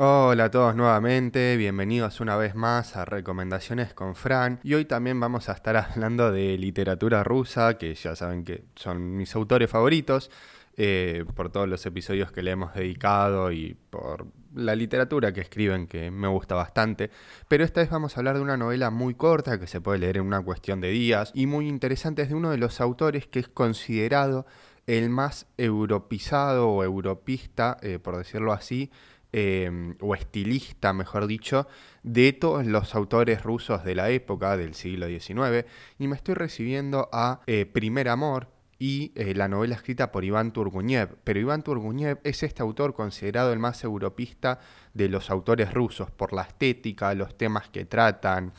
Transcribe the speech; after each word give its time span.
Hola 0.00 0.44
a 0.44 0.50
todos 0.52 0.76
nuevamente, 0.76 1.56
bienvenidos 1.56 2.20
una 2.20 2.36
vez 2.36 2.54
más 2.54 2.94
a 2.94 3.04
Recomendaciones 3.04 3.94
con 3.94 4.14
Fran. 4.14 4.60
Y 4.62 4.74
hoy 4.74 4.84
también 4.84 5.18
vamos 5.18 5.48
a 5.48 5.52
estar 5.54 5.76
hablando 5.76 6.30
de 6.30 6.56
literatura 6.56 7.24
rusa, 7.24 7.76
que 7.78 7.96
ya 7.96 8.14
saben 8.14 8.44
que 8.44 8.62
son 8.76 9.16
mis 9.16 9.34
autores 9.34 9.68
favoritos, 9.68 10.30
eh, 10.76 11.24
por 11.34 11.50
todos 11.50 11.68
los 11.68 11.84
episodios 11.84 12.30
que 12.30 12.44
le 12.44 12.52
hemos 12.52 12.74
dedicado 12.74 13.50
y 13.50 13.76
por 13.90 14.28
la 14.54 14.76
literatura 14.76 15.32
que 15.32 15.40
escriben 15.40 15.88
que 15.88 16.12
me 16.12 16.28
gusta 16.28 16.54
bastante, 16.54 17.10
pero 17.48 17.64
esta 17.64 17.80
vez 17.80 17.90
vamos 17.90 18.16
a 18.16 18.20
hablar 18.20 18.36
de 18.36 18.42
una 18.42 18.56
novela 18.56 18.90
muy 18.90 19.14
corta 19.14 19.58
que 19.58 19.66
se 19.66 19.80
puede 19.80 19.98
leer 19.98 20.18
en 20.18 20.26
una 20.26 20.40
cuestión 20.40 20.80
de 20.80 20.90
días 20.90 21.32
y 21.34 21.46
muy 21.46 21.66
interesante, 21.66 22.22
es 22.22 22.28
de 22.28 22.36
uno 22.36 22.52
de 22.52 22.58
los 22.58 22.80
autores 22.80 23.26
que 23.26 23.40
es 23.40 23.48
considerado 23.48 24.46
el 24.88 25.08
más 25.08 25.46
europizado 25.56 26.68
o 26.68 26.82
europista, 26.82 27.76
eh, 27.82 28.00
por 28.00 28.16
decirlo 28.16 28.52
así, 28.52 28.90
Em, 29.30 29.94
o 30.00 30.14
estilista, 30.14 30.94
mejor 30.94 31.26
dicho, 31.26 31.68
de 32.02 32.32
todos 32.32 32.64
los 32.64 32.94
autores 32.94 33.42
rusos 33.42 33.84
de 33.84 33.94
la 33.94 34.08
época, 34.08 34.56
del 34.56 34.72
siglo 34.72 35.06
XIX, 35.06 35.66
y 35.98 36.08
me 36.08 36.16
estoy 36.16 36.34
recibiendo 36.34 37.10
a 37.12 37.42
eh, 37.46 37.66
Primer 37.66 38.08
Amor 38.08 38.48
y 38.78 39.12
eh, 39.16 39.34
la 39.34 39.46
novela 39.46 39.74
escrita 39.74 40.12
por 40.12 40.24
Iván 40.24 40.52
Turguniev. 40.54 41.18
Pero 41.24 41.40
Iván 41.40 41.62
Turguniev 41.62 42.20
es 42.24 42.42
este 42.42 42.62
autor 42.62 42.94
considerado 42.94 43.52
el 43.52 43.58
más 43.58 43.84
europista 43.84 44.60
de 44.94 45.10
los 45.10 45.28
autores 45.28 45.74
rusos 45.74 46.10
por 46.10 46.32
la 46.32 46.42
estética, 46.42 47.12
los 47.12 47.36
temas 47.36 47.68
que 47.68 47.84
tratan, 47.84 48.54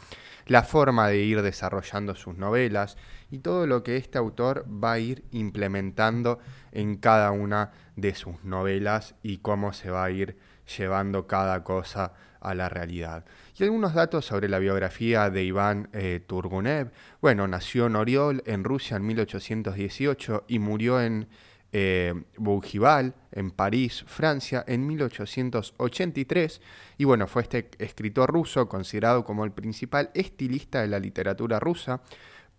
la 0.45 0.61
forma 0.61 1.07
de 1.07 1.17
ir 1.17 1.41
desarrollando 1.41 2.13
sus 2.13 2.37
novelas 2.37 2.95
y 3.31 3.39
todo 3.39 3.67
lo 3.67 3.83
que 3.83 3.97
este 3.97 4.17
autor 4.17 4.65
va 4.67 4.93
a 4.93 4.99
ir 4.99 5.23
implementando 5.31 6.39
en 6.71 6.97
cada 6.97 7.31
una 7.31 7.71
de 7.95 8.15
sus 8.15 8.43
novelas 8.43 9.15
y 9.23 9.37
cómo 9.37 9.73
se 9.73 9.89
va 9.89 10.05
a 10.05 10.11
ir 10.11 10.37
llevando 10.77 11.27
cada 11.27 11.63
cosa 11.63 12.13
a 12.41 12.53
la 12.53 12.69
realidad. 12.69 13.25
Y 13.57 13.63
algunos 13.63 13.93
datos 13.93 14.25
sobre 14.25 14.47
la 14.47 14.59
biografía 14.59 15.29
de 15.29 15.43
Iván 15.43 15.89
eh, 15.93 16.21
Turgunev. 16.25 16.91
Bueno, 17.21 17.47
nació 17.47 17.87
en 17.87 17.95
Oriol, 17.95 18.43
en 18.45 18.63
Rusia, 18.63 18.97
en 18.97 19.05
1818 19.05 20.45
y 20.47 20.59
murió 20.59 21.01
en 21.01 21.27
eh, 21.71 22.13
Bougival, 22.37 23.13
en 23.31 23.51
París, 23.51 24.03
Francia, 24.07 24.63
en 24.67 24.87
1883. 24.87 26.61
Y 26.97 27.03
bueno, 27.03 27.27
fue 27.27 27.43
este 27.43 27.69
escritor 27.77 28.31
ruso 28.31 28.67
considerado 28.69 29.23
como 29.23 29.45
el 29.45 29.51
principal 29.51 30.09
estilista 30.13 30.81
de 30.81 30.87
la 30.87 30.99
literatura 30.99 31.59
rusa 31.59 32.01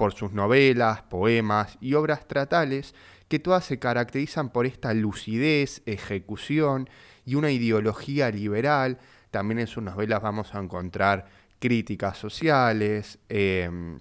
por 0.00 0.14
sus 0.14 0.32
novelas, 0.32 1.02
poemas 1.02 1.76
y 1.78 1.92
obras 1.92 2.26
tratales 2.26 2.94
que 3.28 3.38
todas 3.38 3.66
se 3.66 3.78
caracterizan 3.78 4.48
por 4.48 4.64
esta 4.64 4.94
lucidez, 4.94 5.82
ejecución 5.84 6.88
y 7.26 7.34
una 7.34 7.50
ideología 7.50 8.30
liberal. 8.30 8.96
También 9.30 9.58
en 9.58 9.66
sus 9.66 9.82
novelas 9.82 10.22
vamos 10.22 10.54
a 10.54 10.58
encontrar 10.58 11.26
críticas 11.58 12.16
sociales, 12.16 13.18
em, 13.28 13.98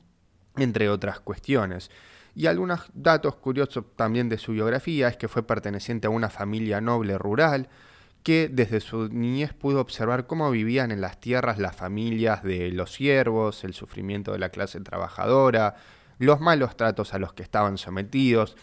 entre 0.55 0.87
otras 0.87 1.19
cuestiones. 1.19 1.91
Y 2.33 2.45
algunos 2.45 2.89
datos 2.93 3.35
curiosos 3.35 3.83
también 3.97 4.29
de 4.29 4.37
su 4.37 4.53
biografía 4.53 5.09
es 5.09 5.17
que 5.17 5.27
fue 5.27 5.43
perteneciente 5.43 6.07
a 6.07 6.11
una 6.11 6.29
familia 6.29 6.79
noble 6.79 7.17
rural, 7.17 7.67
que 8.23 8.49
desde 8.49 8.79
su 8.79 9.09
niñez 9.09 9.53
pudo 9.53 9.79
observar 9.81 10.27
cómo 10.27 10.51
vivían 10.51 10.91
en 10.91 11.01
las 11.01 11.19
tierras 11.19 11.57
las 11.57 11.75
familias 11.75 12.43
de 12.43 12.71
los 12.71 12.93
siervos, 12.93 13.63
el 13.63 13.73
sufrimiento 13.73 14.31
de 14.31 14.39
la 14.39 14.49
clase 14.49 14.81
trabajadora, 14.81 15.75
los 16.17 16.39
malos 16.39 16.75
tratos 16.75 17.13
a 17.13 17.19
los 17.19 17.33
que 17.33 17.43
estaban 17.43 17.77
sometidos, 17.77 18.57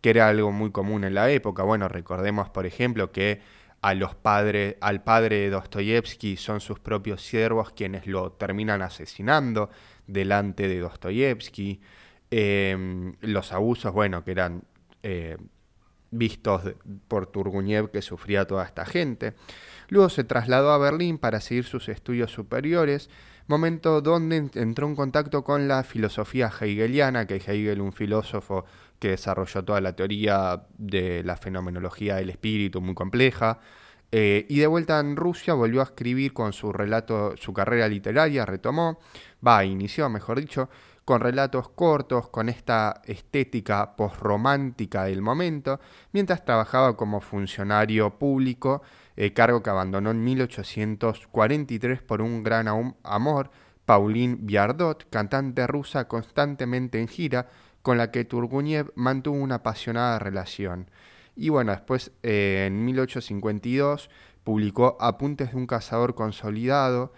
que 0.00 0.10
era 0.10 0.28
algo 0.28 0.52
muy 0.52 0.70
común 0.70 1.04
en 1.04 1.14
la 1.14 1.30
época. 1.30 1.62
Bueno, 1.62 1.88
recordemos, 1.88 2.48
por 2.48 2.66
ejemplo, 2.66 3.12
que 3.12 3.40
a 3.82 3.92
los 3.92 4.14
padres, 4.14 4.76
al 4.80 5.02
padre 5.02 5.36
de 5.36 5.50
Dostoyevsky 5.50 6.38
son 6.38 6.60
sus 6.60 6.78
propios 6.78 7.22
siervos 7.22 7.70
quienes 7.72 8.06
lo 8.06 8.32
terminan 8.32 8.80
asesinando 8.80 9.68
delante 10.06 10.68
de 10.68 10.80
Dostoyevsky. 10.80 11.82
Em, 12.30 13.12
los 13.20 13.52
abusos, 13.52 13.92
bueno, 13.92 14.24
que 14.24 14.30
eran 14.30 14.62
eh, 15.02 15.36
vistos 16.16 16.62
por 17.08 17.26
Turguniev 17.26 17.90
que 17.90 18.02
sufría 18.02 18.46
toda 18.46 18.64
esta 18.64 18.86
gente. 18.86 19.34
Luego 19.88 20.08
se 20.08 20.24
trasladó 20.24 20.70
a 20.72 20.78
Berlín 20.78 21.18
para 21.18 21.40
seguir 21.40 21.64
sus 21.64 21.88
estudios 21.88 22.30
superiores, 22.30 23.10
momento 23.46 24.00
donde 24.00 24.48
entró 24.54 24.86
en 24.86 24.96
contacto 24.96 25.44
con 25.44 25.68
la 25.68 25.82
filosofía 25.82 26.50
hegeliana, 26.60 27.26
que 27.26 27.36
Hegel, 27.36 27.80
un 27.80 27.92
filósofo 27.92 28.64
que 28.98 29.10
desarrolló 29.10 29.64
toda 29.64 29.80
la 29.80 29.94
teoría 29.94 30.62
de 30.78 31.22
la 31.24 31.36
fenomenología 31.36 32.16
del 32.16 32.30
espíritu 32.30 32.80
muy 32.80 32.94
compleja. 32.94 33.58
Eh, 34.12 34.46
y 34.48 34.60
de 34.60 34.66
vuelta 34.66 35.00
en 35.00 35.16
Rusia 35.16 35.54
volvió 35.54 35.80
a 35.80 35.84
escribir 35.84 36.32
con 36.32 36.52
su 36.52 36.72
relato, 36.72 37.36
su 37.36 37.52
carrera 37.52 37.88
literaria, 37.88 38.46
retomó, 38.46 39.00
va, 39.46 39.64
inició, 39.64 40.08
mejor 40.08 40.40
dicho, 40.40 40.70
con 41.04 41.20
relatos 41.20 41.68
cortos, 41.68 42.28
con 42.28 42.48
esta 42.48 43.02
estética 43.04 43.94
posromántica 43.96 45.04
del 45.04 45.20
momento, 45.20 45.80
mientras 46.12 46.44
trabajaba 46.44 46.96
como 46.96 47.20
funcionario 47.20 48.18
público, 48.18 48.82
eh, 49.16 49.32
cargo 49.32 49.62
que 49.62 49.70
abandonó 49.70 50.10
en 50.10 50.24
1843 50.24 52.02
por 52.02 52.22
un 52.22 52.42
gran 52.42 52.68
amor, 53.02 53.50
Pauline 53.84 54.38
Biardot, 54.40 55.08
cantante 55.10 55.66
rusa 55.66 56.08
constantemente 56.08 56.98
en 57.00 57.08
gira, 57.08 57.48
con 57.82 57.98
la 57.98 58.10
que 58.10 58.24
Turguniev 58.24 58.92
mantuvo 58.94 59.36
una 59.36 59.56
apasionada 59.56 60.18
relación. 60.18 60.90
Y 61.36 61.50
bueno, 61.50 61.72
después 61.72 62.12
eh, 62.22 62.64
en 62.66 62.82
1852 62.84 64.08
publicó 64.42 64.96
Apuntes 65.00 65.50
de 65.50 65.56
un 65.56 65.66
cazador 65.66 66.14
consolidado, 66.14 67.12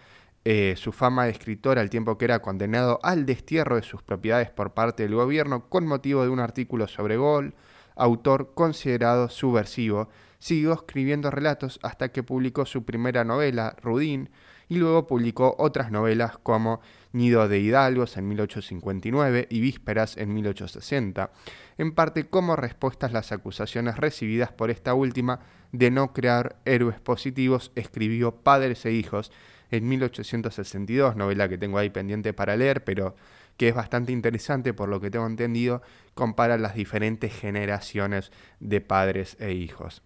eh, 0.49 0.77
su 0.77 0.93
fama 0.93 1.25
de 1.25 1.33
escritor 1.33 1.77
al 1.77 1.91
tiempo 1.91 2.17
que 2.17 2.25
era 2.25 2.41
condenado 2.41 3.01
al 3.03 3.27
destierro 3.27 3.75
de 3.75 3.83
sus 3.83 4.05
propiedades 4.05 4.49
por 4.49 4.75
parte 4.75 5.03
del 5.03 5.17
gobierno 5.17 5.69
con 5.69 5.89
motivo 5.89 6.23
de 6.23 6.29
un 6.29 6.39
artículo 6.39 6.87
sobre 6.87 7.17
Gol, 7.17 7.57
autor 7.97 8.55
considerado 8.55 9.29
subversivo, 9.29 10.09
siguió 10.39 10.75
escribiendo 10.75 11.33
relatos 11.33 11.81
hasta 11.83 12.13
que 12.13 12.23
publicó 12.23 12.65
su 12.65 12.85
primera 12.85 13.25
novela, 13.25 13.75
Rudín, 13.83 14.31
y 14.69 14.77
luego 14.77 15.09
publicó 15.09 15.57
otras 15.59 15.91
novelas 15.91 16.39
como 16.39 16.81
Nido 17.11 17.49
de 17.49 17.59
Hidalgos 17.59 18.17
en 18.17 18.29
1859 18.29 19.49
y 19.51 19.61
Vísperas 19.61 20.17
en 20.17 20.33
1860, 20.33 21.33
en 21.77 21.93
parte 21.93 22.29
como 22.29 22.55
respuestas 22.55 23.11
a 23.11 23.15
las 23.15 23.33
acusaciones 23.33 23.97
recibidas 23.97 24.53
por 24.53 24.71
esta 24.71 24.95
última 24.95 25.41
de 25.73 25.91
no 25.91 26.13
crear 26.13 26.55
héroes 26.65 27.01
positivos, 27.01 27.73
escribió 27.75 28.31
Padres 28.31 28.87
e 28.87 28.93
Hijos 28.93 29.33
en 29.71 29.89
1862, 29.89 31.17
novela 31.17 31.49
que 31.49 31.59
tengo 31.59 31.79
ahí 31.79 31.91
pendiente 31.91 32.33
para 32.33 32.57
leer, 32.57 32.85
pero 32.85 33.17
que 33.57 33.69
es 33.69 33.75
bastante 33.75 34.13
interesante 34.13 34.75
por 34.75 34.89
lo 34.89 35.01
que 35.01 35.11
tengo 35.11 35.27
entendido, 35.27 35.83
compara 36.15 36.59
las 36.59 36.75
diferentes 36.75 37.33
generaciones 37.35 38.31
de 38.61 38.81
padres 38.81 39.37
e 39.41 39.53
hijos. 39.53 40.03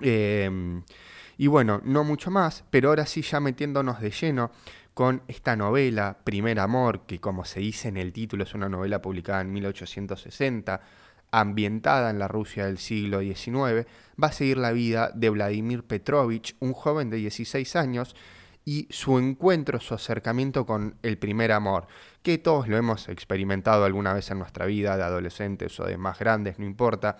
Em, 0.00 0.82
y 1.38 1.46
bueno, 1.46 1.80
no 1.84 2.04
mucho 2.04 2.30
más, 2.30 2.64
pero 2.70 2.88
ahora 2.88 3.06
sí 3.06 3.22
ya 3.22 3.40
metiéndonos 3.40 4.00
de 4.00 4.10
lleno 4.10 4.50
con 4.94 5.22
esta 5.28 5.56
novela, 5.56 6.18
Primer 6.24 6.60
Amor, 6.60 7.06
que 7.06 7.18
como 7.18 7.44
se 7.44 7.60
dice 7.60 7.88
en 7.88 7.96
el 7.96 8.12
título 8.12 8.44
es 8.44 8.54
una 8.54 8.68
novela 8.68 9.00
publicada 9.00 9.40
en 9.40 9.52
1860, 9.52 10.80
ambientada 11.30 12.10
en 12.10 12.18
la 12.18 12.28
Rusia 12.28 12.66
del 12.66 12.78
siglo 12.78 13.20
XIX, 13.20 13.86
va 14.22 14.28
a 14.28 14.32
seguir 14.32 14.58
la 14.58 14.72
vida 14.72 15.10
de 15.14 15.30
Vladimir 15.30 15.82
Petrovich, 15.82 16.54
un 16.60 16.74
joven 16.74 17.08
de 17.08 17.16
16 17.16 17.74
años, 17.76 18.14
y 18.64 18.86
su 18.90 19.18
encuentro, 19.18 19.80
su 19.80 19.94
acercamiento 19.94 20.66
con 20.66 20.96
el 21.02 21.18
primer 21.18 21.52
amor, 21.52 21.86
que 22.22 22.38
todos 22.38 22.68
lo 22.68 22.76
hemos 22.76 23.08
experimentado 23.08 23.84
alguna 23.84 24.12
vez 24.12 24.30
en 24.30 24.38
nuestra 24.38 24.66
vida, 24.66 24.96
de 24.96 25.02
adolescentes 25.02 25.78
o 25.80 25.84
de 25.84 25.96
más 25.96 26.18
grandes, 26.18 26.58
no 26.58 26.64
importa, 26.64 27.16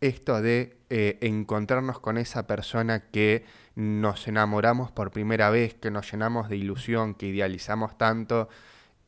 esto 0.00 0.42
de 0.42 0.76
eh, 0.90 1.18
encontrarnos 1.22 2.00
con 2.00 2.18
esa 2.18 2.46
persona 2.46 3.08
que 3.10 3.44
nos 3.74 4.28
enamoramos 4.28 4.92
por 4.92 5.10
primera 5.10 5.50
vez, 5.50 5.74
que 5.74 5.90
nos 5.90 6.10
llenamos 6.10 6.48
de 6.48 6.56
ilusión, 6.56 7.14
que 7.14 7.26
idealizamos 7.26 7.96
tanto 7.96 8.48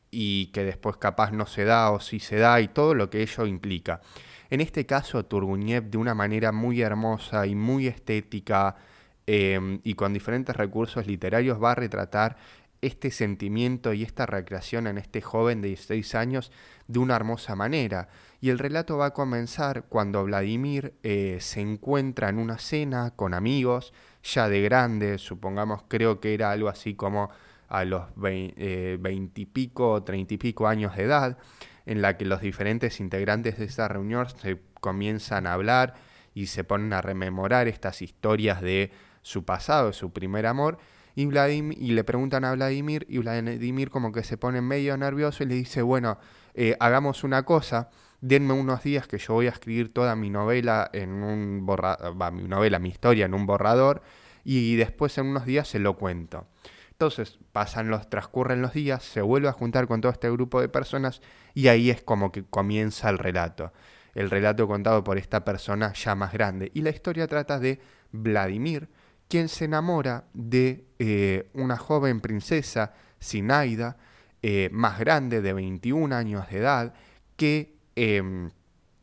y 0.09 0.47
que 0.47 0.63
después 0.63 0.97
capaz 0.97 1.31
no 1.31 1.45
se 1.45 1.65
da 1.65 1.91
o 1.91 1.99
sí 1.99 2.19
se 2.19 2.37
da 2.37 2.59
y 2.61 2.69
todo 2.69 2.95
lo 2.95 3.09
que 3.09 3.21
ello 3.21 3.45
implica. 3.45 4.01
En 4.49 4.61
este 4.61 4.85
caso, 4.85 5.25
Turguniev 5.25 5.89
de 5.89 5.97
una 5.97 6.15
manera 6.15 6.51
muy 6.51 6.81
hermosa 6.81 7.45
y 7.45 7.55
muy 7.55 7.87
estética 7.87 8.77
em, 9.27 9.79
y 9.83 9.93
con 9.93 10.13
diferentes 10.13 10.55
recursos 10.55 11.05
literarios 11.05 11.61
va 11.61 11.73
a 11.73 11.75
retratar 11.75 12.37
este 12.81 13.11
sentimiento 13.11 13.93
y 13.93 14.03
esta 14.03 14.25
recreación 14.25 14.87
en 14.87 14.97
este 14.97 15.21
joven 15.21 15.61
de 15.61 15.69
16 15.69 16.15
años 16.15 16.51
de 16.87 16.99
una 16.99 17.15
hermosa 17.15 17.55
manera. 17.55 18.09
Y 18.39 18.49
el 18.49 18.59
relato 18.59 18.97
va 18.97 19.07
a 19.07 19.13
comenzar 19.13 19.85
cuando 19.89 20.23
Vladimir 20.23 20.93
eh, 21.03 21.37
se 21.41 21.61
encuentra 21.61 22.29
en 22.29 22.37
una 22.37 22.59
cena 22.59 23.11
con 23.15 23.33
amigos, 23.33 23.93
ya 24.23 24.47
de 24.47 24.61
grande, 24.61 25.17
supongamos, 25.17 25.83
creo 25.87 26.19
que 26.19 26.33
era 26.33 26.51
algo 26.51 26.69
así 26.69 26.93
como 26.93 27.29
a 27.67 27.83
los 27.83 28.03
eh, 28.23 28.97
veintipico 28.99 29.91
o 29.91 30.03
treinta 30.03 30.35
y 30.35 30.37
pico 30.37 30.67
años 30.67 30.95
de 30.95 31.03
edad, 31.03 31.37
en 31.85 32.01
la 32.01 32.17
que 32.17 32.25
los 32.25 32.41
diferentes 32.41 32.99
integrantes 32.99 33.57
de 33.57 33.65
esa 33.65 33.87
reunión 33.87 34.27
se 34.29 34.59
comienzan 34.79 35.47
a 35.47 35.53
hablar 35.53 35.95
y 36.33 36.47
se 36.47 36.63
ponen 36.63 36.93
a 36.93 37.01
rememorar 37.01 37.67
estas 37.67 38.01
historias 38.01 38.61
de 38.61 38.91
su 39.27 39.43
pasado, 39.43 39.91
su 39.91 40.11
primer 40.11 40.45
amor, 40.45 40.77
y, 41.13 41.25
Vladimir, 41.25 41.77
y 41.81 41.91
le 41.91 42.03
preguntan 42.05 42.45
a 42.45 42.53
Vladimir, 42.53 43.05
y 43.09 43.17
Vladimir 43.17 43.89
como 43.89 44.13
que 44.13 44.23
se 44.23 44.37
pone 44.37 44.61
medio 44.61 44.95
nervioso 44.95 45.43
y 45.43 45.47
le 45.47 45.55
dice, 45.55 45.81
bueno, 45.81 46.17
eh, 46.53 46.77
hagamos 46.79 47.25
una 47.25 47.43
cosa, 47.43 47.89
denme 48.21 48.53
unos 48.53 48.83
días 48.83 49.07
que 49.07 49.17
yo 49.17 49.33
voy 49.33 49.47
a 49.47 49.49
escribir 49.49 49.93
toda 49.93 50.15
mi 50.15 50.29
novela 50.29 50.89
en 50.93 51.23
un 51.23 51.65
borrador, 51.65 52.31
mi 52.31 52.47
novela, 52.47 52.79
mi 52.79 52.89
historia 52.89 53.25
en 53.25 53.33
un 53.33 53.45
borrador, 53.45 54.01
y 54.45 54.77
después 54.77 55.17
en 55.17 55.25
unos 55.25 55.45
días 55.45 55.67
se 55.67 55.79
lo 55.79 55.97
cuento. 55.97 56.47
Entonces 56.91 57.37
pasan 57.51 57.89
los, 57.89 58.09
transcurren 58.09 58.61
los 58.61 58.73
días, 58.73 59.03
se 59.03 59.21
vuelve 59.21 59.49
a 59.49 59.51
juntar 59.51 59.87
con 59.87 59.99
todo 59.99 60.11
este 60.11 60.31
grupo 60.31 60.61
de 60.61 60.69
personas 60.69 61.21
y 61.53 61.67
ahí 61.67 61.89
es 61.89 62.01
como 62.01 62.31
que 62.31 62.43
comienza 62.45 63.09
el 63.09 63.17
relato. 63.17 63.73
El 64.15 64.29
relato 64.29 64.67
contado 64.67 65.03
por 65.03 65.17
esta 65.17 65.43
persona 65.43 65.93
ya 65.93 66.15
más 66.15 66.31
grande. 66.31 66.71
Y 66.73 66.81
la 66.81 66.89
historia 66.91 67.27
trata 67.27 67.59
de 67.59 67.81
Vladimir, 68.11 68.89
quien 69.27 69.49
se 69.49 69.65
enamora 69.65 70.25
de 70.33 70.85
eh, 70.99 71.49
una 71.53 71.77
joven 71.77 72.21
princesa, 72.21 72.93
Sinaida, 73.19 73.97
eh, 74.41 74.69
más 74.71 74.99
grande, 74.99 75.41
de 75.41 75.53
21 75.53 76.15
años 76.15 76.49
de 76.49 76.57
edad, 76.57 76.93
que 77.35 77.75
em, 77.95 78.51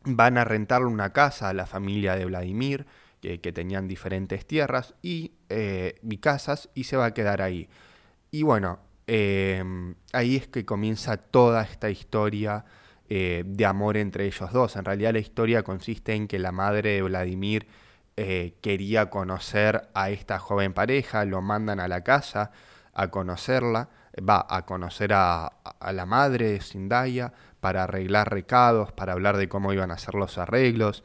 van 0.04 0.38
a 0.38 0.44
rentarle 0.44 0.86
una 0.86 1.12
casa 1.12 1.48
a 1.48 1.54
la 1.54 1.66
familia 1.66 2.16
de 2.16 2.24
Vladimir, 2.24 2.86
que, 3.20 3.38
tenían 3.52 3.88
diferentes 3.88 4.44
tierras 4.44 4.94
y, 5.00 5.32
eh, 5.48 5.94
y, 6.02 6.18
casas, 6.18 6.68
y 6.74 6.84
se 6.84 6.98
va 6.98 7.06
a 7.06 7.14
quedar 7.14 7.40
ahí. 7.40 7.70
Y 8.30 8.42
bueno, 8.42 8.80
em, 9.06 9.94
ahí 10.12 10.36
es 10.36 10.46
que 10.46 10.66
comienza 10.66 11.16
toda 11.16 11.62
esta 11.62 11.88
historia 11.88 12.64
de 13.08 13.66
amor 13.66 13.96
entre 13.96 14.26
ellos 14.26 14.50
dos. 14.52 14.76
En 14.76 14.84
realidad 14.84 15.12
la 15.12 15.20
historia 15.20 15.62
consiste 15.62 16.14
en 16.14 16.26
que 16.26 16.38
la 16.38 16.52
madre 16.52 16.94
de 16.94 17.02
Vladimir 17.02 17.66
eh, 18.16 18.54
quería 18.60 19.10
conocer 19.10 19.88
a 19.94 20.10
esta 20.10 20.38
joven 20.38 20.72
pareja, 20.72 21.24
lo 21.24 21.42
mandan 21.42 21.80
a 21.80 21.88
la 21.88 22.04
casa 22.04 22.52
a 22.92 23.08
conocerla, 23.10 23.88
va 24.18 24.46
a 24.48 24.64
conocer 24.64 25.12
a, 25.12 25.52
la 25.92 26.06
madre 26.06 26.52
de 26.52 26.60
Sindaya 26.60 27.32
para 27.60 27.84
arreglar 27.84 28.30
recados, 28.30 28.92
para 28.92 29.14
hablar 29.14 29.36
de 29.36 29.48
cómo 29.48 29.72
iban 29.72 29.90
a 29.90 29.98
ser 29.98 30.14
los 30.14 30.38
arreglos 30.38 31.02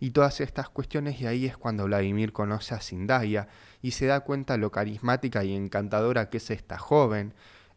y 0.00 0.10
todas 0.10 0.40
estas 0.40 0.68
cuestiones 0.68 1.20
y 1.20 1.26
ahí 1.26 1.46
es 1.46 1.56
cuando 1.56 1.84
Vladimir 1.86 2.32
conoce 2.32 2.74
a 2.74 2.80
Sindaya 2.80 3.48
y 3.82 3.92
se 3.92 4.06
da 4.06 4.20
cuenta 4.20 4.56
lo 4.56 4.70
carismática 4.70 5.44
y 5.44 5.54
encantadora 5.54 6.28
que 6.30 6.36
es 6.36 6.50
esta 6.50 6.78
joven, 6.78 7.34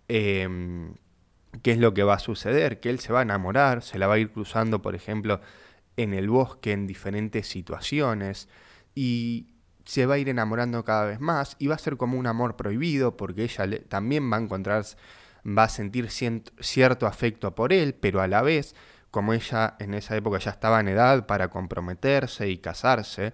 em, 0.07 0.93
qué 1.63 1.71
es 1.71 1.77
lo 1.79 1.93
que 1.93 2.03
va 2.03 2.15
a 2.15 2.19
suceder, 2.19 2.79
que 2.79 2.89
él 2.89 2.99
se 2.99 3.13
va 3.13 3.19
a 3.19 3.23
enamorar, 3.23 3.81
se 3.81 3.97
la 3.97 4.07
va 4.07 4.15
a 4.15 4.17
ir 4.19 4.31
cruzando, 4.31 4.81
por 4.81 4.95
ejemplo, 4.95 5.41
en 5.95 6.13
el 6.13 6.29
bosque 6.29 6.73
en 6.73 6.85
diferentes 6.87 7.47
situaciones, 7.47 8.47
y 8.99 9.45
se 9.85 10.07
va 10.07 10.15
a 10.15 10.17
ir 10.17 10.27
enamorando 10.27 10.83
cada 10.83 11.05
vez 11.05 11.19
más 11.19 11.55
y 11.59 11.67
va 11.67 11.75
a 11.75 11.77
ser 11.77 11.97
como 11.97 12.17
un 12.17 12.25
amor 12.25 12.55
prohibido 12.55 13.15
porque 13.15 13.43
ella 13.43 13.69
también 13.87 14.31
va 14.31 14.37
a 14.37 14.41
encontrar, 14.41 14.83
va 15.45 15.65
a 15.65 15.69
sentir 15.69 16.09
cierto 16.09 17.05
afecto 17.05 17.53
por 17.53 17.73
él, 17.73 17.93
pero 17.93 18.21
a 18.21 18.27
la 18.27 18.41
vez, 18.41 18.73
como 19.11 19.35
ella 19.35 19.75
en 19.77 19.93
esa 19.93 20.15
época 20.15 20.39
ya 20.39 20.49
estaba 20.49 20.79
en 20.79 20.87
edad 20.87 21.27
para 21.27 21.51
comprometerse 21.51 22.49
y 22.49 22.57
casarse, 22.57 23.33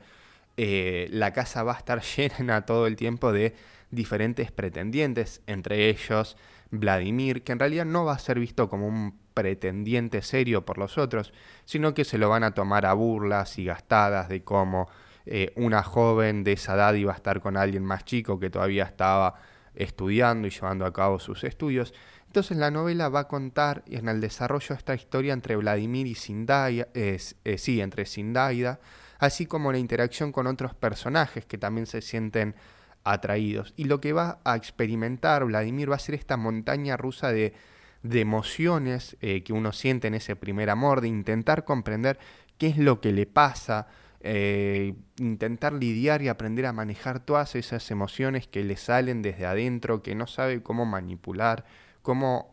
eh, 0.57 1.07
la 1.12 1.31
casa 1.31 1.63
va 1.63 1.75
a 1.75 1.77
estar 1.77 2.01
llena 2.18 2.65
todo 2.65 2.86
el 2.86 2.98
tiempo 2.98 3.31
de 3.31 3.56
diferentes 3.89 4.51
pretendientes, 4.51 5.42
entre 5.48 5.88
ellos 5.88 6.36
Vladimir, 6.71 7.42
que 7.42 7.54
en 7.54 7.60
realidad 7.60 7.86
no 7.86 8.04
va 8.04 8.15
a 8.15 8.19
ser 8.19 8.38
visto 8.38 8.68
como 8.68 8.86
un 8.86 9.18
pretendiente 9.33 10.21
serio 10.24 10.65
por 10.65 10.77
los 10.77 10.98
otros, 10.98 11.31
sino 11.63 11.94
que 11.94 12.04
se 12.04 12.18
lo 12.18 12.27
van 12.27 12.44
a 12.44 12.54
tomar 12.54 12.86
a 12.86 12.92
burlas 12.92 13.57
y 13.60 13.63
gastadas 13.63 14.27
de 14.27 14.44
cómo 14.44 14.89
eh, 15.25 15.54
una 15.56 15.84
joven 15.84 16.44
de 16.44 16.54
esa 16.54 16.75
edad 16.75 16.94
iba 16.94 17.14
a 17.14 17.16
estar 17.16 17.42
con 17.42 17.58
alguien 17.58 17.84
más 17.84 18.06
chico 18.06 18.40
que 18.40 18.50
todavía 18.50 18.84
estaba 18.84 19.36
estudiando 19.75 20.48
y 20.48 20.52
llevando 20.52 20.86
a 20.86 20.94
cabo 20.94 21.20
sus 21.20 21.44
estudios. 21.44 21.94
Entonces 22.28 22.58
la 22.58 22.72
novela 22.72 23.10
va 23.10 23.22
a 23.22 23.28
contar 23.28 23.84
en 23.88 24.10
el 24.10 24.20
desarrollo 24.20 24.75
esta 24.75 24.96
historia 24.96 25.34
entre 25.34 25.56
Vladimir 25.56 26.08
y 26.08 26.16
Sindaida, 26.16 26.88
eh, 26.94 27.20
sí, 27.58 27.80
entre 27.80 28.06
Sindaida, 28.06 28.80
así 29.20 29.46
como 29.46 29.72
la 29.72 29.78
interacción 29.78 30.31
con 30.31 30.48
otros 30.48 30.74
personajes 30.74 31.46
que 31.46 31.58
también 31.58 31.86
se 31.86 32.02
sienten 32.02 32.56
atraídos. 33.04 33.74
Y 33.78 33.86
lo 33.86 34.02
que 34.02 34.14
va 34.14 34.40
a 34.44 34.56
experimentar 34.56 35.46
Vladimir 35.46 35.92
va 35.92 35.96
a 35.96 36.00
ser 36.00 36.16
esta 36.16 36.38
montaña 36.38 36.98
rusa 36.98 37.31
de, 37.31 37.54
de 38.02 38.22
emociones 38.22 39.18
eh, 39.22 39.44
que 39.44 39.54
uno 39.54 39.72
siente 39.72 40.08
en 40.08 40.14
ese 40.14 40.36
primer 40.36 40.70
amor, 40.70 41.02
de 41.02 41.08
intentar 41.08 41.66
comprender 41.66 42.20
qué 42.58 42.68
es 42.68 42.78
lo 42.78 43.02
que 43.02 43.12
le 43.12 43.25
pasa, 43.25 43.88
eh, 44.25 44.96
intentar 45.18 45.74
lidiar 45.74 46.22
y 46.22 46.30
aprender 46.30 46.66
a 46.66 46.72
manejar 46.72 47.20
todas 47.20 47.56
esas 47.56 47.92
emociones 47.92 48.48
que 48.48 48.64
le 48.64 48.78
salen 48.78 49.22
desde 49.22 49.46
adentro, 49.46 50.02
que 50.02 50.16
no 50.16 50.28
sabe 50.28 50.64
cómo 50.64 50.86
manipular, 50.86 51.66
cómo 52.02 52.50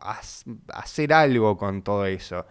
hacer 0.73 1.13
algo 1.13 1.57
con 1.57 1.81
todo 1.81 2.05
eso. 2.05 2.45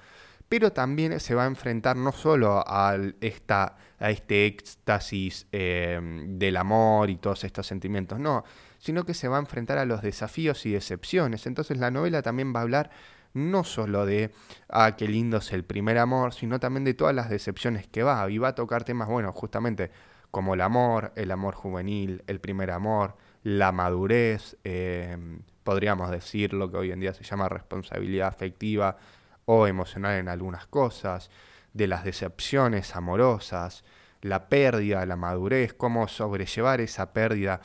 Pero 0.48 0.72
también 0.72 1.20
se 1.20 1.34
va 1.34 1.44
a 1.44 1.46
enfrentar 1.46 1.96
no 1.96 2.12
solo 2.12 2.64
a, 2.66 2.96
esta, 3.20 3.76
a 3.98 4.10
este 4.10 4.46
éxtasis 4.46 5.46
em, 5.52 6.38
del 6.38 6.56
amor 6.56 7.10
y 7.10 7.16
todos 7.16 7.44
estos 7.44 7.66
sentimientos, 7.66 8.18
no, 8.18 8.42
sino 8.78 9.04
que 9.04 9.12
se 9.14 9.28
va 9.28 9.36
a 9.36 9.40
enfrentar 9.40 9.76
a 9.76 9.84
los 9.84 10.00
desafíos 10.00 10.64
y 10.64 10.72
decepciones. 10.72 11.46
Entonces 11.46 11.76
la 11.76 11.90
novela 11.90 12.22
también 12.22 12.54
va 12.54 12.60
a 12.60 12.62
hablar 12.62 12.90
no 13.34 13.64
solo 13.64 14.06
de, 14.06 14.32
ah, 14.68 14.96
qué 14.96 15.06
lindo 15.06 15.38
es 15.38 15.52
el 15.52 15.64
primer 15.64 15.98
amor, 15.98 16.32
sino 16.32 16.58
también 16.60 16.84
de 16.84 16.94
todas 16.94 17.14
las 17.14 17.30
decepciones 17.30 17.86
que 17.86 18.02
va. 18.02 18.28
Y 18.30 18.38
va 18.38 18.48
a 18.48 18.54
tocar 18.54 18.84
temas, 18.84 19.08
bueno, 19.08 19.32
justamente 19.32 19.90
como 20.30 20.54
el 20.54 20.60
amor, 20.60 21.12
el 21.16 21.30
amor 21.30 21.54
juvenil, 21.54 22.22
el 22.26 22.40
primer 22.40 22.70
amor, 22.70 23.16
la 23.42 23.72
madurez, 23.72 24.56
em, 24.64 25.42
podríamos 25.64 26.10
decir 26.10 26.52
lo 26.52 26.70
que 26.70 26.76
hoy 26.76 26.92
en 26.92 27.00
día 27.00 27.14
se 27.14 27.24
llama 27.24 27.48
responsabilidad 27.48 28.28
afectiva 28.28 28.96
o 29.44 29.66
emocional 29.66 30.18
en 30.18 30.28
algunas 30.28 30.66
cosas, 30.66 31.30
de 31.72 31.86
las 31.86 32.04
decepciones 32.04 32.96
amorosas, 32.96 33.84
la 34.22 34.48
pérdida, 34.48 35.06
la 35.06 35.16
madurez, 35.16 35.72
cómo 35.72 36.08
sobrellevar 36.08 36.80
esa 36.80 37.12
pérdida 37.12 37.60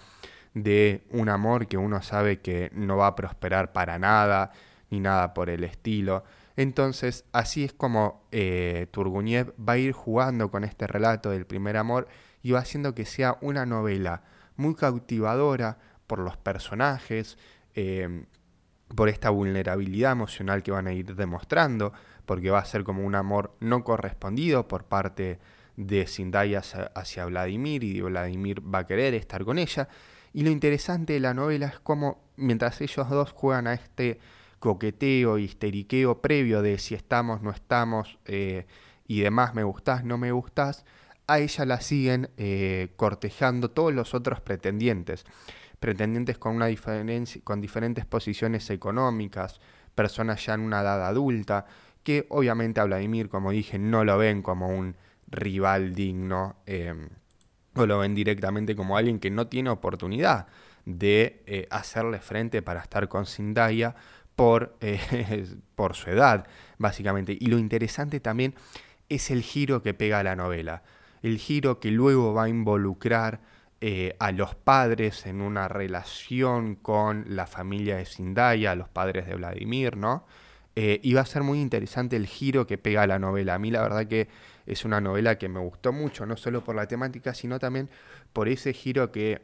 de 0.54 1.06
un 1.12 1.30
amor 1.30 1.68
que 1.68 1.78
uno 1.78 2.02
sabe 2.02 2.40
que 2.40 2.72
no 2.74 2.98
va 2.98 3.08
a 3.08 3.16
prosperar 3.16 3.74
para 3.74 4.00
nada, 4.00 4.52
ni 4.90 5.00
nada 5.00 5.34
por 5.34 5.50
el 5.50 5.64
estilo. 5.64 6.24
Entonces, 6.58 7.26
así 7.32 7.64
es 7.64 7.74
como 7.74 8.28
eh, 8.32 8.88
Turguniev 8.92 9.54
va 9.58 9.74
a 9.74 9.78
ir 9.78 9.92
jugando 9.92 10.50
con 10.50 10.64
este 10.64 10.88
relato 10.88 11.32
del 11.32 11.46
primer 11.46 11.78
amor 11.78 12.08
y 12.42 12.52
va 12.52 12.60
haciendo 12.60 12.96
que 12.96 13.06
sea 13.06 13.38
una 13.42 13.66
novela 13.66 14.24
muy 14.56 14.76
cautivadora 14.76 15.78
por 16.08 16.20
los 16.20 16.38
personajes, 16.38 17.38
em, 17.74 18.26
por 18.96 19.10
esta 19.10 19.30
vulnerabilidad 19.30 20.12
emocional 20.12 20.64
que 20.64 20.72
van 20.72 20.88
a 20.88 20.94
ir 20.94 21.16
demostrando, 21.16 21.92
porque 22.26 22.52
va 22.52 22.60
a 22.60 22.66
ser 22.66 22.84
como 22.84 23.04
un 23.04 23.16
amor 23.16 23.56
no 23.60 23.84
correspondido 23.84 24.68
por 24.68 24.86
parte 24.86 25.40
de 25.76 26.08
Zindaya 26.08 26.62
hacia 26.96 27.26
Vladimir 27.26 27.84
y 27.84 28.00
Vladimir 28.02 28.62
va 28.62 28.80
a 28.80 28.88
querer 28.88 29.14
estar 29.14 29.44
con 29.44 29.58
ella. 29.58 29.90
Y 30.34 30.44
lo 30.44 30.50
interesante 30.50 31.14
de 31.14 31.20
la 31.20 31.34
novela 31.34 31.68
es 31.68 31.80
cómo 31.80 32.24
mientras 32.38 32.80
ellos 32.82 33.10
dos 33.10 33.32
juegan 33.32 33.68
a 33.68 33.74
este 33.74 34.20
coqueteo, 34.66 35.38
histeriqueo 35.38 36.22
previo 36.22 36.64
de 36.64 36.80
si 36.80 36.96
estamos, 36.96 37.44
no 37.44 37.52
estamos 37.52 38.18
eh, 38.26 38.66
y 39.08 39.20
demás, 39.20 39.54
me 39.54 39.64
gustás, 39.64 40.04
no 40.04 40.18
me 40.18 40.32
gustás, 40.32 40.86
a 41.28 41.38
ella 41.38 41.66
la 41.66 41.82
siguen 41.82 42.32
eh, 42.38 42.90
cortejando 42.96 43.70
todos 43.70 43.94
los 43.94 44.16
otros 44.16 44.42
pretendientes. 44.42 45.24
Pretendientes 45.80 46.40
con, 46.40 46.56
una 46.56 46.68
con 47.44 47.62
diferentes 47.62 48.06
posiciones 48.08 48.68
económicas, 48.72 49.62
personas 49.94 50.44
ya 50.44 50.56
en 50.56 50.62
una 50.62 50.82
edad 50.82 51.06
adulta, 51.06 51.68
que 52.02 52.26
obviamente 52.30 52.80
a 52.80 52.86
Vladimir, 52.86 53.30
como 53.30 53.52
dije, 53.52 53.78
no 53.78 54.04
lo 54.04 54.18
ven 54.18 54.42
como 54.42 54.70
un 54.70 54.96
rival 55.28 55.94
digno, 55.94 56.56
em, 56.66 57.10
o 57.76 57.86
lo 57.86 58.00
ven 58.00 58.16
directamente 58.16 58.76
como 58.76 58.98
alguien 58.98 59.20
que 59.20 59.30
no 59.30 59.46
tiene 59.46 59.70
oportunidad 59.70 60.48
de 60.86 61.44
eh, 61.46 61.68
hacerle 61.70 62.20
frente 62.20 62.64
para 62.64 62.82
estar 62.82 63.08
con 63.08 63.28
Zindaya, 63.28 63.96
por, 64.36 64.76
eh, 64.82 65.48
por 65.76 65.96
su 65.96 66.10
edad, 66.10 66.48
básicamente. 66.78 67.38
Y 67.40 67.48
lo 67.48 67.58
interesante 67.58 68.20
también 68.20 68.56
es 69.10 69.32
el 69.32 69.42
giro 69.42 69.82
que 69.82 69.94
pega 69.94 70.24
la 70.24 70.36
novela. 70.36 70.84
El 71.22 71.38
giro 71.38 71.80
que 71.80 71.92
luego 71.92 72.34
va 72.34 72.44
a 72.44 72.50
involucrar 72.50 73.42
eh, 73.82 74.16
a 74.20 74.32
los 74.32 74.56
padres 74.56 75.26
en 75.26 75.42
una 75.42 75.68
relación 75.68 76.76
con 76.76 77.26
la 77.28 77.46
familia 77.46 77.98
de 77.98 78.06
Zindaya, 78.06 78.76
los 78.76 78.90
padres 78.90 79.28
de 79.28 79.36
Vladimir, 79.36 79.98
¿no? 79.98 80.26
Eh, 80.76 81.00
y 81.04 81.14
va 81.14 81.22
a 81.22 81.26
ser 81.26 81.44
muy 81.44 81.62
interesante 81.62 82.16
el 82.16 82.28
giro 82.28 82.68
que 82.68 82.78
pega 82.78 83.08
la 83.08 83.20
novela. 83.20 83.56
A 83.56 83.60
mí 83.60 83.72
la 83.72 83.82
verdad 83.82 84.08
que 84.08 84.28
es 84.66 84.86
una 84.86 85.02
novela 85.02 85.38
que 85.38 85.48
me 85.50 85.60
gustó 85.60 85.94
mucho, 85.94 86.26
no 86.26 86.36
solo 86.38 86.64
por 86.64 86.76
la 86.76 86.88
temática, 86.88 87.34
sino 87.34 87.60
también 87.60 87.90
por 88.34 88.50
ese 88.50 88.74
giro 88.74 89.12
que 89.12 89.42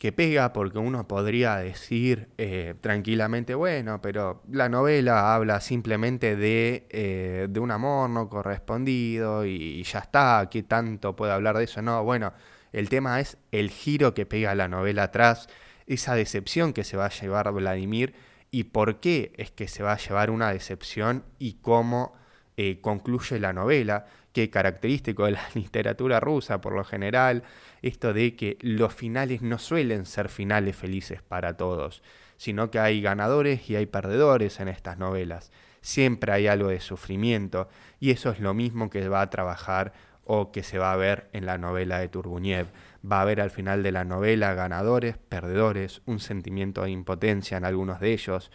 que 0.00 0.12
pega 0.12 0.54
porque 0.54 0.78
uno 0.78 1.06
podría 1.06 1.56
decir 1.56 2.30
eh, 2.38 2.74
tranquilamente, 2.80 3.54
bueno, 3.54 4.00
pero 4.00 4.42
la 4.50 4.70
novela 4.70 5.34
habla 5.34 5.60
simplemente 5.60 6.36
de, 6.36 6.86
eh, 6.88 7.48
de 7.50 7.60
un 7.60 7.70
amor 7.70 8.08
no 8.08 8.30
correspondido 8.30 9.44
y, 9.44 9.82
ya 9.82 9.98
está, 9.98 10.48
¿qué 10.50 10.62
tanto 10.62 11.14
puede 11.14 11.32
hablar 11.32 11.58
de 11.58 11.64
eso? 11.64 11.82
No, 11.82 12.02
bueno, 12.02 12.32
El 12.72 12.88
tema 12.88 13.20
es 13.20 13.36
el 13.52 13.68
giro 13.68 14.14
que 14.14 14.24
pega 14.24 14.54
la 14.54 14.68
novela 14.68 15.02
atrás, 15.02 15.48
esa 15.86 16.14
decepción 16.14 16.72
que 16.72 16.82
se 16.82 16.96
va 16.96 17.04
a 17.04 17.10
llevar 17.10 17.52
Vladimir 17.52 18.14
y 18.50 18.64
por 18.64 19.00
qué 19.00 19.34
es 19.36 19.50
que 19.50 19.68
se 19.68 19.82
va 19.82 19.92
a 19.92 19.98
llevar 19.98 20.30
una 20.30 20.50
decepción 20.50 21.24
y 21.38 21.58
cómo 21.60 22.14
eh, 22.56 22.80
concluye 22.80 23.38
la 23.38 23.52
novela, 23.52 24.06
que 24.32 24.50
característico 24.50 25.24
de 25.24 25.32
la 25.32 25.48
literatura 25.54 26.20
rusa 26.20 26.60
por 26.60 26.74
lo 26.74 26.84
general, 26.84 27.42
esto 27.82 28.12
de 28.12 28.36
que 28.36 28.58
los 28.60 28.94
finales 28.94 29.42
no 29.42 29.58
suelen 29.58 30.06
ser 30.06 30.28
finales 30.28 30.76
felices 30.76 31.22
para 31.22 31.56
todos, 31.56 32.02
sino 32.36 32.70
que 32.70 32.78
hay 32.78 33.00
ganadores 33.00 33.68
y 33.68 33.76
hay 33.76 33.86
perdedores 33.86 34.60
en 34.60 34.68
estas 34.68 34.98
novelas. 34.98 35.52
Siempre 35.82 36.32
hay 36.32 36.46
algo 36.46 36.68
de 36.68 36.80
sufrimiento 36.80 37.68
y 37.98 38.10
eso 38.10 38.30
es 38.30 38.40
lo 38.40 38.54
mismo 38.54 38.90
que 38.90 39.08
va 39.08 39.22
a 39.22 39.30
trabajar 39.30 39.92
o 40.24 40.52
que 40.52 40.62
se 40.62 40.78
va 40.78 40.92
a 40.92 40.96
ver 40.96 41.28
en 41.32 41.46
la 41.46 41.58
novela 41.58 41.98
de 41.98 42.08
Turguniev. 42.08 42.68
Va 43.04 43.18
a 43.18 43.22
haber 43.22 43.40
al 43.40 43.50
final 43.50 43.82
de 43.82 43.92
la 43.92 44.04
novela 44.04 44.54
ganadores, 44.54 45.16
perdedores, 45.16 46.02
un 46.06 46.20
sentimiento 46.20 46.84
de 46.84 46.90
impotencia 46.90 47.56
en 47.56 47.64
algunos 47.64 47.98
de 47.98 48.12
ellos, 48.12 48.50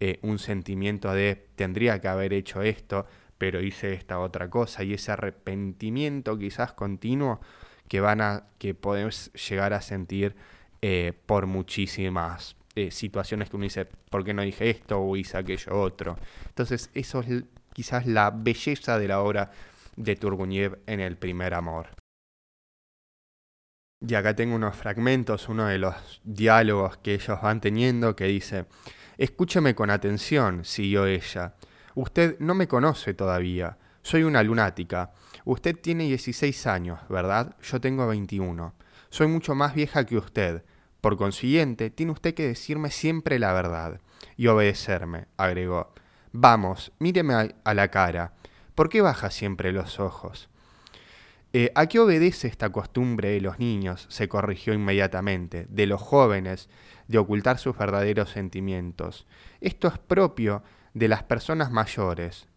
eh, 0.00 0.18
un 0.22 0.38
sentimiento 0.38 1.12
de 1.12 1.46
tendría 1.56 2.00
que 2.00 2.08
haber 2.08 2.32
hecho 2.32 2.62
esto, 2.62 3.06
pero 3.40 3.62
hice 3.62 3.94
esta 3.94 4.18
otra 4.18 4.50
cosa, 4.50 4.84
y 4.84 4.92
ese 4.92 5.12
arrepentimiento 5.12 6.36
quizás 6.36 6.74
continuo 6.74 7.40
que 7.88 8.02
van 8.02 8.20
a, 8.20 8.44
que 8.58 8.74
podemos 8.74 9.32
llegar 9.32 9.72
a 9.72 9.80
sentir 9.80 10.36
eh, 10.82 11.14
por 11.24 11.46
muchísimas 11.46 12.54
eh, 12.74 12.90
situaciones 12.90 13.48
que 13.48 13.56
uno 13.56 13.62
dice, 13.62 13.86
¿por 13.86 14.24
qué 14.24 14.34
no 14.34 14.42
dije 14.42 14.68
esto 14.68 15.00
o 15.00 15.16
hice 15.16 15.38
aquello 15.38 15.80
otro? 15.80 16.18
Entonces, 16.48 16.90
eso 16.92 17.20
es 17.20 17.44
quizás 17.72 18.04
la 18.04 18.30
belleza 18.30 18.98
de 18.98 19.08
la 19.08 19.22
obra 19.22 19.50
de 19.96 20.16
Turguniev 20.16 20.78
en 20.86 21.00
el 21.00 21.16
primer 21.16 21.54
amor. 21.54 21.88
Y 24.06 24.14
acá 24.16 24.36
tengo 24.36 24.54
unos 24.54 24.76
fragmentos, 24.76 25.48
uno 25.48 25.64
de 25.66 25.78
los 25.78 26.20
diálogos 26.24 26.98
que 26.98 27.14
ellos 27.14 27.40
van 27.40 27.62
teniendo, 27.62 28.14
que 28.14 28.26
dice, 28.26 28.66
Escúcheme 29.16 29.74
con 29.74 29.88
atención, 29.88 30.66
siguió 30.66 31.06
ella. 31.06 31.54
Usted 31.94 32.38
no 32.38 32.54
me 32.54 32.68
conoce 32.68 33.14
todavía. 33.14 33.78
Soy 34.02 34.22
una 34.22 34.42
lunática. 34.42 35.12
Usted 35.44 35.76
tiene 35.78 36.04
16 36.04 36.66
años, 36.66 37.00
¿verdad? 37.08 37.56
Yo 37.62 37.80
tengo 37.80 38.06
21. 38.06 38.74
Soy 39.10 39.26
mucho 39.26 39.54
más 39.54 39.74
vieja 39.74 40.04
que 40.06 40.16
usted. 40.16 40.64
Por 41.00 41.16
consiguiente, 41.16 41.90
tiene 41.90 42.12
usted 42.12 42.34
que 42.34 42.46
decirme 42.46 42.90
siempre 42.90 43.38
la 43.38 43.52
verdad. 43.52 44.00
Y 44.36 44.46
obedecerme, 44.46 45.26
agregó. 45.36 45.92
Vamos, 46.32 46.92
míreme 46.98 47.52
a 47.64 47.74
la 47.74 47.88
cara. 47.88 48.34
¿Por 48.74 48.88
qué 48.88 49.00
baja 49.00 49.30
siempre 49.30 49.72
los 49.72 50.00
ojos? 50.00 50.48
Eh, 51.52 51.72
¿A 51.74 51.86
qué 51.86 51.98
obedece 51.98 52.46
esta 52.46 52.70
costumbre 52.70 53.30
de 53.30 53.40
los 53.40 53.58
niños? 53.58 54.06
se 54.08 54.28
corrigió 54.28 54.72
inmediatamente, 54.72 55.66
de 55.68 55.86
los 55.86 56.00
jóvenes, 56.00 56.68
de 57.08 57.18
ocultar 57.18 57.58
sus 57.58 57.76
verdaderos 57.76 58.30
sentimientos. 58.30 59.26
Esto 59.60 59.88
es 59.88 59.98
propio 59.98 60.62
de 60.94 61.08
las 61.08 61.22
personas 61.22 61.70
mayores. 61.70 62.48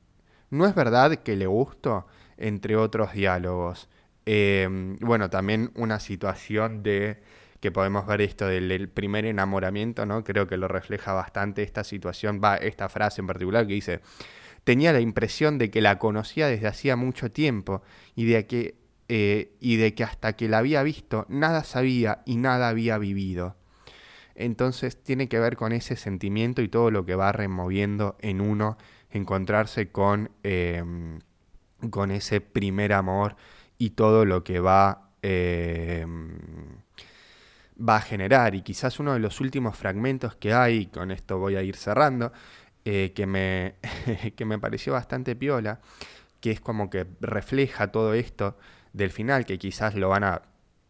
¿No 0.49 0.65
es 0.65 0.75
verdad 0.75 1.15
que 1.17 1.35
le 1.35 1.47
gusto? 1.47 2.07
Entre 2.37 2.75
otros 2.75 3.13
diálogos. 3.13 3.89
Eh, 4.25 4.95
bueno, 5.01 5.29
también 5.29 5.71
una 5.75 5.99
situación 5.99 6.83
de 6.83 7.21
que 7.63 7.71
podemos 7.71 8.05
ver 8.05 8.19
esto 8.21 8.45
del, 8.47 8.89
primer 8.89 9.25
enamoramiento, 9.25 10.05
¿no? 10.05 10.25
Creo 10.25 10.47
que 10.47 10.57
lo 10.57 10.67
refleja 10.67 11.13
bastante 11.13 11.63
esta 11.63 11.85
situación, 11.85 12.41
va, 12.43 12.57
esta 12.57 12.89
frase 12.89 13.21
en 13.21 13.27
particular 13.27 13.65
que 13.65 13.73
dice, 13.73 14.01
tenía 14.65 14.91
la 14.91 14.99
impresión 14.99 15.57
de 15.57 15.71
que 15.71 15.79
la 15.79 15.97
conocía 15.97 16.47
desde 16.47 16.67
hacía 16.67 16.97
mucho 16.97 17.31
tiempo 17.31 17.81
y 18.15 18.25
de 18.25 18.47
que, 18.47 18.75
eh, 19.07 19.53
y 19.61 19.77
de 19.77 19.93
que 19.93 20.03
hasta 20.03 20.33
que 20.33 20.49
la 20.49 20.57
había 20.57 20.83
visto 20.83 21.25
nada 21.29 21.63
sabía 21.63 22.21
y 22.25 22.35
nada 22.35 22.67
había 22.67 22.97
vivido. 22.97 23.55
Entonces 24.35 25.01
tiene 25.01 25.27
que 25.29 25.39
ver 25.39 25.55
con 25.55 25.71
ese 25.73 25.95
sentimiento 25.95 26.61
y 26.61 26.67
todo 26.67 26.91
lo 26.91 27.05
que 27.05 27.15
va 27.15 27.31
removiendo 27.31 28.17
en 28.19 28.41
uno, 28.41 28.77
encontrarse 29.11 29.91
con, 29.91 30.31
em, 30.43 31.19
con 31.89 32.11
ese 32.11 32.41
primer 32.41 32.93
amor 32.93 33.35
y 33.77 33.91
todo 33.91 34.25
lo 34.25 34.43
que 34.43 34.59
va, 34.59 35.11
em, 35.21 36.37
va 37.77 37.97
a 37.97 38.01
generar. 38.01 38.55
Y 38.55 38.61
quizás 38.61 38.99
uno 38.99 39.13
de 39.13 39.19
los 39.19 39.39
últimos 39.41 39.77
fragmentos 39.77 40.35
que 40.35 40.53
hay, 40.53 40.87
con 40.87 41.11
esto 41.11 41.37
voy 41.37 41.55
a 41.55 41.63
ir 41.63 41.75
cerrando, 41.75 42.31
eh, 42.85 43.13
que, 43.15 43.25
me, 43.27 43.75
que 44.35 44.45
me 44.45 44.59
pareció 44.59 44.93
bastante 44.93 45.35
piola, 45.35 45.79
que 46.41 46.51
es 46.51 46.59
como 46.61 46.89
que 46.89 47.07
refleja 47.21 47.91
todo 47.91 48.13
esto 48.13 48.57
del 48.93 49.11
final, 49.11 49.45
que 49.45 49.57
quizás 49.57 49.95
lo 49.95 50.09
van 50.09 50.23
a 50.23 50.41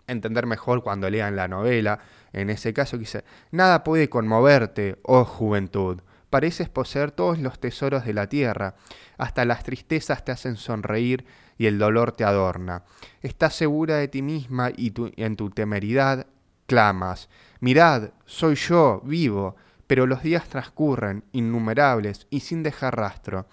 entender 0.07 0.45
mejor 0.45 0.83
cuando 0.83 1.09
lean 1.09 1.35
la 1.35 1.47
novela. 1.47 1.99
En 2.31 2.49
ese 2.49 2.73
caso, 2.73 2.97
dice, 2.97 3.23
nada 3.51 3.83
puede 3.83 4.09
conmoverte, 4.09 4.99
oh 5.03 5.25
juventud. 5.25 6.01
Pareces 6.29 6.67
poseer 6.67 7.11
todos 7.11 7.37
los 7.37 7.59
tesoros 7.59 8.05
de 8.05 8.13
la 8.13 8.27
tierra, 8.27 8.75
hasta 9.17 9.45
las 9.45 9.63
tristezas 9.63 10.25
te 10.25 10.31
hacen 10.31 10.55
sonreír 10.55 11.25
y 11.57 11.67
el 11.67 11.77
dolor 11.77 12.11
te 12.11 12.23
adorna. 12.23 12.83
Estás 13.21 13.53
segura 13.55 13.97
de 13.97 14.07
ti 14.07 14.23
misma 14.23 14.71
y 14.75 14.91
en 15.17 15.35
tu 15.35 15.51
temeridad 15.51 16.25
clamas, 16.65 17.29
mirad, 17.59 18.09
soy 18.25 18.55
yo, 18.55 19.01
vivo, 19.05 19.55
pero 19.85 20.07
los 20.07 20.23
días 20.23 20.47
transcurren, 20.49 21.23
innumerables 21.33 22.25
y 22.29 22.39
sin 22.39 22.63
dejar 22.63 22.97
rastro. 22.97 23.45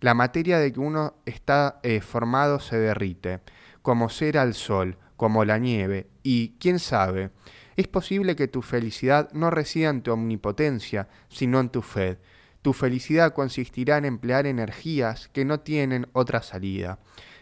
La 0.00 0.14
materia 0.14 0.58
de 0.58 0.72
que 0.72 0.80
uno 0.80 1.14
está 1.24 1.80
eh, 1.82 2.00
formado 2.00 2.60
se 2.60 2.76
derrite, 2.78 3.40
como 3.82 4.10
cera 4.10 4.42
al 4.42 4.54
sol, 4.54 4.98
como 5.18 5.44
la 5.44 5.58
nieve, 5.58 6.06
y, 6.22 6.54
quién 6.58 6.78
sabe, 6.78 7.32
es 7.76 7.88
posible 7.88 8.36
que 8.36 8.48
tu 8.48 8.62
felicidad 8.62 9.30
no 9.32 9.50
resida 9.50 9.90
en 9.90 10.00
tu 10.00 10.12
omnipotencia, 10.12 11.08
sino 11.28 11.60
en 11.60 11.68
tu 11.68 11.82
fe. 11.82 12.18
Tu 12.62 12.72
felicidad 12.72 13.34
consistirá 13.34 13.98
en 13.98 14.06
emplear 14.06 14.46
energías 14.46 15.28
que 15.28 15.44
no 15.44 15.60
tienen 15.60 16.06
otra 16.12 16.40
salida. 16.40 17.00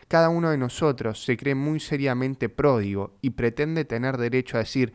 Cada 0.08 0.30
uno 0.30 0.50
de 0.50 0.58
nosotros 0.58 1.22
se 1.22 1.36
cree 1.36 1.54
muy 1.54 1.78
seriamente 1.78 2.48
pródigo 2.48 3.14
y 3.22 3.30
pretende 3.30 3.84
tener 3.84 4.16
derecho 4.16 4.56
a 4.56 4.60
decir 4.60 4.92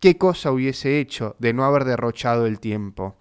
¿Qué 0.00 0.18
cosa 0.18 0.52
hubiese 0.52 0.98
hecho 1.00 1.36
de 1.38 1.52
no 1.52 1.64
haber 1.64 1.84
derrochado 1.84 2.46
el 2.46 2.60
tiempo? 2.60 3.16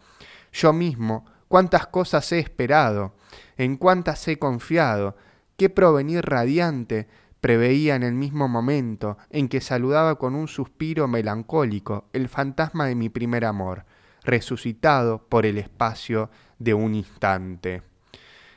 Yo 0.51 0.73
mismo, 0.73 1.25
cuántas 1.47 1.87
cosas 1.87 2.29
he 2.31 2.39
esperado, 2.39 3.15
en 3.57 3.77
cuántas 3.77 4.27
he 4.27 4.37
confiado, 4.37 5.15
qué 5.55 5.69
provenir 5.69 6.25
radiante 6.25 7.07
preveía 7.43 7.97
en 7.97 8.03
el 8.03 8.13
mismo 8.13 8.47
momento 8.47 9.17
en 9.29 9.49
que 9.49 9.59
saludaba 9.59 10.17
con 10.17 10.33
un 10.33 10.47
suspiro 10.47 11.09
melancólico 11.09 12.05
el 12.13 12.29
fantasma 12.29 12.85
de 12.85 12.95
mi 12.95 13.09
primer 13.09 13.43
amor, 13.43 13.83
resucitado 14.23 15.27
por 15.27 15.45
el 15.45 15.57
espacio 15.57 16.29
de 16.57 16.73
un 16.73 16.95
instante. 16.95 17.81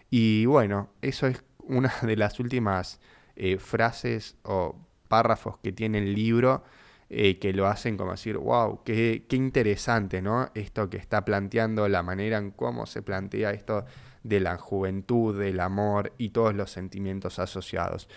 Y 0.08 0.46
bueno, 0.46 0.90
eso 1.02 1.26
es 1.26 1.42
una 1.64 1.92
de 2.02 2.14
las 2.14 2.38
últimas 2.38 3.00
eh, 3.34 3.58
frases 3.58 4.36
o 4.44 4.76
párrafos 5.08 5.58
que 5.64 5.72
tiene 5.72 5.98
el 5.98 6.14
libro 6.14 6.62
eh, 7.10 7.40
que 7.40 7.52
lo 7.52 7.66
hacen 7.66 7.96
como 7.96 8.12
decir, 8.12 8.36
wow, 8.36 8.84
qué, 8.84 9.26
qué, 9.28 9.34
interesante, 9.34 10.22
¿no? 10.22 10.50
Esto 10.54 10.88
que 10.88 10.98
está 10.98 11.24
planteando, 11.24 11.88
la 11.88 12.04
manera 12.04 12.38
en 12.38 12.52
cómo 12.52 12.86
se 12.86 13.02
plantea 13.02 13.50
esto 13.50 13.84
de 14.22 14.38
la 14.38 14.58
juventud, 14.58 15.36
del 15.36 15.58
amor 15.58 16.12
y 16.18 16.28
todos 16.28 16.54
los 16.54 16.70
sentimientos 16.70 17.40
asociados. 17.40 18.08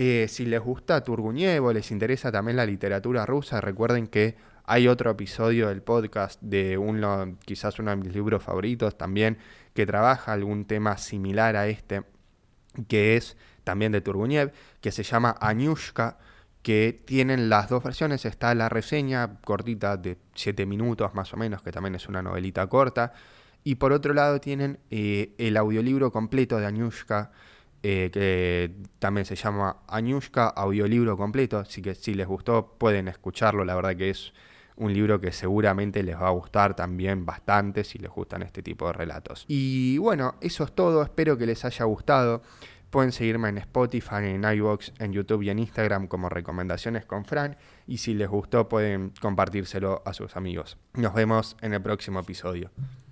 Eh, 0.00 0.28
si 0.28 0.46
les 0.46 0.60
gusta 0.60 1.02
Turgunievo, 1.02 1.72
les 1.72 1.90
interesa 1.90 2.30
también 2.30 2.56
la 2.56 2.64
literatura 2.64 3.26
rusa, 3.26 3.60
recuerden 3.60 4.06
que 4.06 4.36
hay 4.62 4.86
otro 4.86 5.10
episodio 5.10 5.70
del 5.70 5.82
podcast 5.82 6.40
de 6.40 6.78
uno, 6.78 7.36
quizás 7.44 7.80
uno 7.80 7.90
de 7.90 7.96
mis 7.96 8.14
libros 8.14 8.40
favoritos 8.44 8.96
también, 8.96 9.38
que 9.74 9.86
trabaja 9.86 10.32
algún 10.32 10.66
tema 10.66 10.98
similar 10.98 11.56
a 11.56 11.66
este, 11.66 12.04
que 12.86 13.16
es 13.16 13.36
también 13.64 13.90
de 13.90 14.00
Turguniev, 14.00 14.52
que 14.80 14.92
se 14.92 15.02
llama 15.02 15.34
Añushka, 15.40 16.18
que 16.62 17.02
tienen 17.04 17.48
las 17.48 17.68
dos 17.68 17.82
versiones. 17.82 18.24
Está 18.24 18.54
la 18.54 18.68
reseña 18.68 19.40
cortita 19.40 19.96
de 19.96 20.16
7 20.36 20.64
minutos 20.64 21.12
más 21.14 21.34
o 21.34 21.36
menos, 21.36 21.60
que 21.60 21.72
también 21.72 21.96
es 21.96 22.06
una 22.08 22.22
novelita 22.22 22.64
corta. 22.68 23.14
Y 23.64 23.74
por 23.74 23.92
otro 23.92 24.14
lado 24.14 24.38
tienen 24.40 24.78
eh, 24.92 25.34
el 25.38 25.56
audiolibro 25.56 26.12
completo 26.12 26.58
de 26.58 26.66
Añushka, 26.66 27.32
eh, 27.82 28.10
que 28.12 28.72
también 28.98 29.24
se 29.24 29.36
llama 29.36 29.78
Añushka 29.86 30.48
Audiolibro 30.48 31.16
Completo. 31.16 31.58
Así 31.58 31.82
que 31.82 31.94
si 31.94 32.14
les 32.14 32.26
gustó 32.26 32.74
pueden 32.78 33.08
escucharlo. 33.08 33.64
La 33.64 33.74
verdad 33.74 33.96
que 33.96 34.10
es 34.10 34.32
un 34.76 34.92
libro 34.92 35.20
que 35.20 35.32
seguramente 35.32 36.02
les 36.02 36.16
va 36.16 36.28
a 36.28 36.30
gustar 36.30 36.74
también 36.74 37.26
bastante 37.26 37.84
si 37.84 37.98
les 37.98 38.10
gustan 38.10 38.42
este 38.42 38.62
tipo 38.62 38.86
de 38.86 38.92
relatos. 38.92 39.44
Y 39.48 39.98
bueno, 39.98 40.36
eso 40.40 40.64
es 40.64 40.72
todo. 40.72 41.02
Espero 41.02 41.36
que 41.36 41.46
les 41.46 41.64
haya 41.64 41.84
gustado. 41.84 42.42
Pueden 42.90 43.12
seguirme 43.12 43.50
en 43.50 43.58
Spotify, 43.58 44.24
en 44.24 44.44
iVoox, 44.44 44.92
en 44.98 45.12
YouTube 45.12 45.42
y 45.42 45.50
en 45.50 45.58
Instagram 45.58 46.06
como 46.06 46.28
Recomendaciones 46.28 47.04
con 47.04 47.24
Fran. 47.24 47.56
Y 47.86 47.98
si 47.98 48.14
les 48.14 48.28
gustó 48.28 48.68
pueden 48.68 49.12
compartírselo 49.20 50.02
a 50.06 50.14
sus 50.14 50.36
amigos. 50.36 50.78
Nos 50.94 51.12
vemos 51.12 51.56
en 51.60 51.74
el 51.74 51.82
próximo 51.82 52.20
episodio. 52.20 52.70